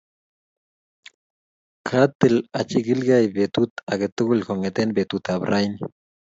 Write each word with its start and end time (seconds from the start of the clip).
Katil 1.89 2.35
achigilgei 2.61 3.25
betut 3.37 3.71
age 3.93 4.07
tugul 4.17 4.41
kong'ete 4.47 4.81
betutab 4.99 5.39
raini. 5.51 5.83